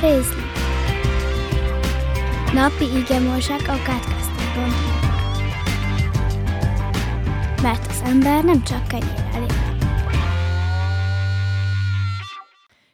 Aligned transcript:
Rézli 0.00 0.42
Napi 2.54 2.84
igemorság 2.96 3.60
a 3.60 3.82
kátkáztában 3.82 4.70
Mert 7.62 7.86
az 7.86 8.00
ember 8.04 8.44
nem 8.44 8.62
csak 8.62 8.88
kenyérrel 8.88 9.42
él. 9.42 9.78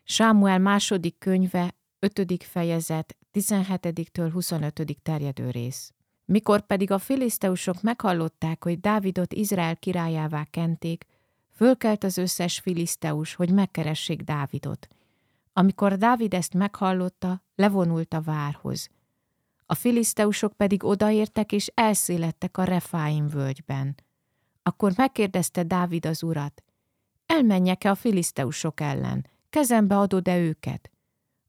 Sámuel 0.04 0.58
második 0.58 1.18
könyve, 1.18 1.74
5. 1.98 2.44
fejezet, 2.44 3.16
17-től 3.32 4.30
25. 4.32 4.96
terjedő 5.02 5.50
rész. 5.50 5.92
Mikor 6.24 6.66
pedig 6.66 6.90
a 6.90 6.98
filiszteusok 6.98 7.82
meghallották, 7.82 8.64
hogy 8.64 8.80
Dávidot 8.80 9.32
Izrael 9.32 9.76
királyává 9.76 10.46
kenték, 10.50 11.04
fölkelt 11.56 12.04
az 12.04 12.18
összes 12.18 12.58
filiszteus, 12.58 13.34
hogy 13.34 13.50
megkeressék 13.50 14.20
Dávidot. 14.20 14.88
Amikor 15.56 15.96
Dávid 15.96 16.34
ezt 16.34 16.54
meghallotta, 16.54 17.42
levonult 17.54 18.14
a 18.14 18.20
várhoz. 18.20 18.88
A 19.66 19.74
filiszteusok 19.74 20.52
pedig 20.52 20.84
odaértek 20.84 21.52
és 21.52 21.70
elszélettek 21.74 22.58
a 22.58 22.64
Refáim 22.64 23.28
völgyben. 23.28 23.94
Akkor 24.62 24.92
megkérdezte 24.96 25.62
Dávid 25.62 26.06
az 26.06 26.22
urat, 26.22 26.62
elmenjek-e 27.26 27.90
a 27.90 27.94
filiszteusok 27.94 28.80
ellen, 28.80 29.26
kezembe 29.50 29.98
adod-e 29.98 30.38
őket? 30.38 30.90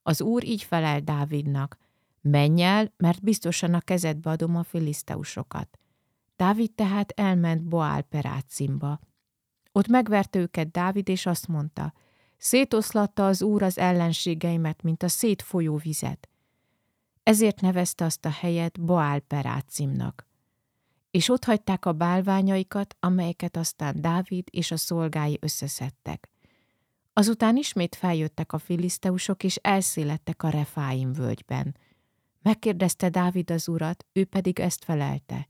Az 0.04 0.22
úr 0.22 0.44
így 0.44 0.64
felel 0.64 1.00
Dávidnak, 1.00 1.78
menj 2.22 2.62
el, 2.62 2.94
mert 2.98 3.24
biztosan 3.24 3.74
a 3.74 3.80
kezedbe 3.80 4.30
adom 4.30 4.56
a 4.56 4.64
filiszteusokat. 4.64 5.80
Dávid 6.36 6.72
tehát 6.72 7.12
elment 7.12 7.64
Boál 7.64 8.02
Perácimba. 8.02 9.00
Ott 9.72 9.88
megverte 9.88 10.40
őket 10.40 10.72
Dávid, 10.72 11.10
és 11.10 11.26
azt 11.26 11.48
mondta, 11.48 11.94
szétoszlatta 12.38 13.28
az 13.28 13.42
úr 13.42 13.64
az 13.64 13.78
ellenségeimet, 13.78 14.82
mint 14.82 15.04
a 15.04 15.08
szétfolyó 15.08 15.76
vizet. 15.78 16.30
Ezért 17.24 17.62
nevezte 17.62 18.06
azt 18.06 18.26
a 18.26 18.30
helyet 18.30 18.82
Boál 18.82 19.20
Perácimnak. 19.20 20.28
És 21.12 21.30
ott 21.30 21.44
hagyták 21.44 21.86
a 21.86 21.94
bálványaikat, 21.94 22.96
amelyeket 23.00 23.58
aztán 23.58 24.02
Dávid 24.02 24.48
és 24.52 24.72
a 24.72 24.78
szolgái 24.78 25.38
összeszedtek. 25.42 26.30
Azután 27.14 27.58
ismét 27.58 27.96
feljöttek 27.96 28.54
a 28.54 28.58
filiszteusok, 28.58 29.44
és 29.44 29.56
elszélettek 29.56 30.44
a 30.44 30.50
Refáim 30.50 31.14
völgyben. 31.14 31.76
Megkérdezte 32.42 33.10
Dávid 33.10 33.52
az 33.52 33.68
urat, 33.68 34.06
ő 34.14 34.26
pedig 34.26 34.60
ezt 34.60 34.84
felelte. 34.84 35.48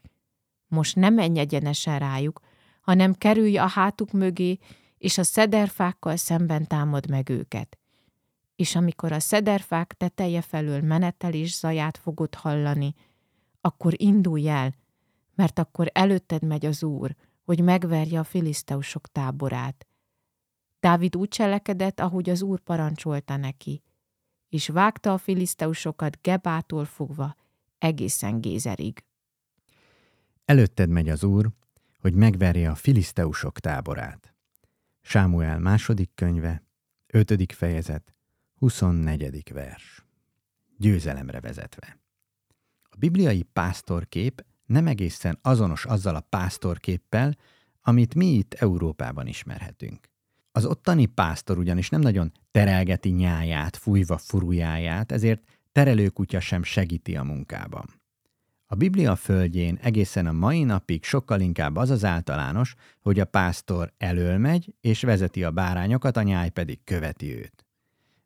Most 0.68 0.96
nem 0.96 1.14
menj 1.14 1.40
egyenesen 1.40 2.00
rájuk, 2.00 2.40
hanem 2.82 3.14
kerülj 3.14 3.58
a 3.58 3.68
hátuk 3.68 4.12
mögé, 4.12 4.58
és 4.98 5.18
a 5.18 5.24
szederfákkal 5.24 6.16
szemben 6.16 6.68
támad 6.68 7.10
meg 7.10 7.30
őket. 7.30 7.78
És 8.56 8.76
amikor 8.76 9.12
a 9.12 9.20
szederfák 9.20 9.94
teteje 9.94 10.42
felől 10.42 10.82
menetelés 10.82 11.58
zaját 11.58 11.98
fogod 11.98 12.36
hallani, 12.36 12.94
akkor 13.62 13.94
indulj 14.02 14.50
el, 14.50 14.76
mert 15.36 15.60
akkor 15.60 15.90
előtted 15.94 16.44
megy 16.44 16.66
az 16.66 16.84
Úr, 16.84 17.16
hogy 17.44 17.62
megverje 17.62 18.20
a 18.20 18.24
filiszteusok 18.24 19.08
táborát. 19.08 19.88
Dávid 20.80 21.16
úgy 21.16 21.28
cselekedett, 21.28 22.00
ahogy 22.00 22.30
az 22.30 22.42
Úr 22.42 22.60
parancsolta 22.60 23.38
neki, 23.38 23.84
és 24.50 24.68
vágta 24.68 25.14
a 25.14 25.18
filiszteusokat 25.18 26.22
Gebától 26.22 26.86
fogva 26.86 27.36
egészen 27.78 28.42
Gézerig. 28.42 29.04
Előtted 30.46 30.90
megy 30.90 31.10
az 31.10 31.24
Úr, 31.24 31.50
hogy 32.00 32.14
megverje 32.14 32.70
a 32.70 32.76
filiszteusok 32.76 33.60
táborát. 33.60 34.35
Sámuel 35.08 35.60
második 35.60 36.12
könyve, 36.16 36.64
5. 37.08 37.54
fejezet, 37.54 38.16
24. 38.56 39.52
vers. 39.54 40.06
Győzelemre 40.78 41.40
vezetve. 41.40 42.00
A 42.84 42.96
bibliai 42.98 43.44
pásztorkép 43.44 44.46
nem 44.66 44.88
egészen 44.88 45.40
azonos 45.42 45.86
azzal 45.86 46.16
a 46.16 46.26
pásztorképpel, 46.30 47.36
amit 47.82 48.16
mi 48.16 48.26
itt 48.26 48.54
Európában 48.54 49.28
ismerhetünk. 49.28 50.10
Az 50.52 50.66
ottani 50.66 51.06
pásztor 51.06 51.58
ugyanis 51.58 51.90
nem 51.90 52.02
nagyon 52.02 52.32
terelgeti 52.52 53.10
nyáját, 53.10 53.78
fújva 53.78 54.18
furujáját, 54.18 55.12
ezért 55.12 55.44
terelőkutya 55.72 56.40
sem 56.40 56.64
segíti 56.64 57.16
a 57.16 57.24
munkában. 57.24 57.86
A 58.68 58.76
Biblia 58.76 59.16
földjén 59.16 59.80
egészen 59.82 60.26
a 60.26 60.32
mai 60.32 60.64
napig 60.64 61.04
sokkal 61.04 61.40
inkább 61.40 61.76
az 61.76 61.90
az 61.90 62.04
általános, 62.04 62.76
hogy 63.02 63.20
a 63.20 63.26
pásztor 63.26 63.94
elől 63.98 64.38
megy 64.38 64.74
és 64.82 65.02
vezeti 65.02 65.44
a 65.44 65.52
bárányokat, 65.52 66.18
a 66.18 66.22
nyáj 66.22 66.50
pedig 66.50 66.84
követi 66.84 67.38
őt. 67.38 67.66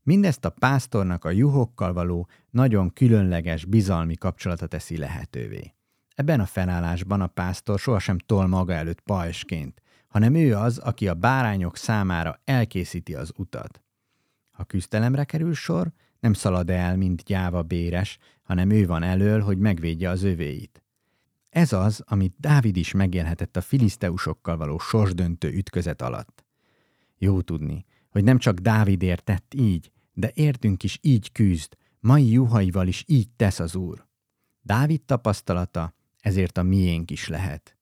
Mindezt 0.04 0.46
a 0.46 0.50
pásztornak 0.50 1.26
a 1.26 1.30
juhokkal 1.30 1.94
való 1.94 2.28
nagyon 2.50 2.94
különleges 2.94 3.66
bizalmi 3.66 4.16
kapcsolata 4.16 4.68
teszi 4.68 4.98
lehetővé. 4.98 5.74
Ebben 6.16 6.40
a 6.40 6.46
felállásban 6.46 7.22
a 7.22 7.28
pásztor 7.28 7.80
sohasem 7.80 8.18
tol 8.18 8.48
maga 8.48 8.74
előtt 8.74 9.02
pajsként, 9.02 9.82
hanem 10.08 10.36
ő 10.36 10.56
az, 10.56 10.78
aki 10.78 11.08
a 11.08 11.14
bárányok 11.14 11.78
számára 11.78 12.42
elkészíti 12.44 13.16
az 13.16 13.32
utat. 13.36 13.82
Ha 14.52 14.64
küzdelemre 14.64 15.24
kerül 15.24 15.54
sor, 15.54 15.92
nem 16.19 16.34
szalad 16.34 16.69
el, 16.69 16.97
mint 16.97 17.24
gyáva 17.24 17.63
béres, 17.63 18.18
hanem 18.44 18.69
ő 18.69 18.85
van 18.85 19.03
elől, 19.03 19.41
hogy 19.41 19.57
megvédje 19.57 20.09
az 20.09 20.24
övéit. 20.24 20.84
Ez 21.50 21.74
az, 21.74 22.03
amit 22.06 22.35
Dávid 22.40 22.78
is 22.78 22.91
megélhetett 22.91 23.57
a 23.57 23.62
filiszteusokkal 23.62 24.57
való 24.57 24.80
sorsdöntő 24.80 25.52
ütközet 25.53 26.02
alatt. 26.02 26.46
Jó 27.18 27.41
tudni, 27.41 27.85
hogy 28.09 28.24
nem 28.24 28.38
csak 28.38 28.59
Dávid 28.59 29.02
értett 29.02 29.53
így, 29.53 29.91
de 30.13 30.31
értünk 30.34 30.84
is 30.84 31.00
így 31.02 31.31
küzd, 31.31 31.78
mai 32.00 32.31
juhaival 32.31 32.88
is 32.88 33.03
így 33.07 33.30
tesz 33.36 33.59
az 33.59 33.75
Úr. 33.75 34.07
Dávid 34.62 35.01
tapasztalata 35.01 35.94
ezért 36.19 36.57
a 36.57 36.63
miénk 36.63 37.12
is 37.12 37.28
lehet. 37.28 37.78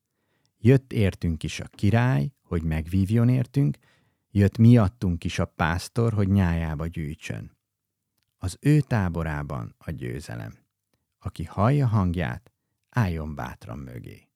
Jött 0.58 0.94
értünk 0.94 1.44
is 1.44 1.60
a 1.60 1.68
király, 1.68 2.32
hogy 2.42 2.64
megvívjon 2.64 3.30
értünk, 3.30 3.78
jött 4.32 4.58
miattunk 4.58 5.24
is 5.24 5.40
a 5.40 5.46
pásztor, 5.46 6.14
hogy 6.14 6.28
nyájába 6.28 6.88
gyűjtsön. 6.88 7.57
Az 8.38 8.58
ő 8.62 8.80
táborában 8.82 9.76
a 9.78 9.92
győzelem. 9.92 10.66
Aki 11.20 11.44
hallja 11.44 11.88
hangját, 11.88 12.54
álljon 12.90 13.36
bátran 13.36 13.78
mögé. 13.80 14.27